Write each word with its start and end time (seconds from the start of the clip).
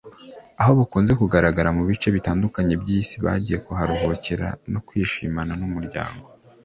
aho 0.61 0.71
bakunze 0.79 1.11
kugaragara 1.21 1.69
mu 1.77 1.83
bice 1.89 2.07
bitandukanye 2.15 2.73
by’isi 2.81 3.15
bagiye 3.25 3.57
kuharuhukira 3.65 4.47
no 4.71 4.79
kwishimana 4.87 5.51
nk’umuryango 5.59 6.23